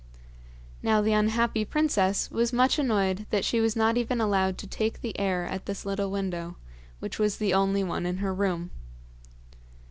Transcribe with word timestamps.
Now 0.81 0.99
the 0.99 1.13
unhappy 1.13 1.63
princess 1.63 2.31
was 2.31 2.51
much 2.51 2.79
annoyed 2.79 3.27
that 3.29 3.45
she 3.45 3.61
was 3.61 3.75
not 3.75 3.97
even 3.97 4.19
allowed 4.19 4.57
to 4.57 4.65
take 4.65 5.01
the 5.01 5.15
air 5.19 5.45
at 5.45 5.67
this 5.67 5.85
little 5.85 6.09
window, 6.09 6.55
which 6.97 7.19
was 7.19 7.37
the 7.37 7.53
only 7.53 7.83
one 7.83 8.07
in 8.07 8.17
her 8.17 8.33
room. 8.33 8.71